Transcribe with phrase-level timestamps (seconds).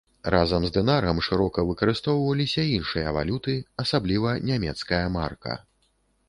[0.35, 3.55] Разам з дынарам шырока выкарыстоўваліся іншыя валюты,
[3.85, 5.53] асабліва нямецкая марка.